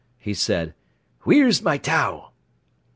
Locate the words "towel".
1.77-2.33